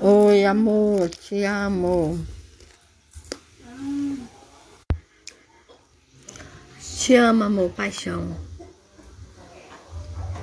Oi, 0.00 0.44
amor, 0.44 1.08
te 1.10 1.46
amo. 1.46 2.18
Te 6.98 7.16
amo, 7.16 7.44
amor, 7.44 7.70
paixão. 7.70 8.45